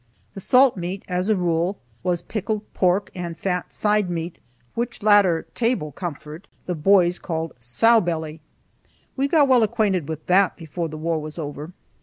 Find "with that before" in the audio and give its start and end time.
10.09-10.89